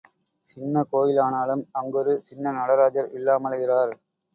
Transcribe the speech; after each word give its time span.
சின்னக் 0.49 0.89
கோயிலானாலும் 0.91 1.63
அங்கொரு 1.73 2.21
சின்ன 2.21 2.51
நடராஜர் 2.51 3.11
இல்லாமல் 3.11 3.59
இரார். 3.61 3.95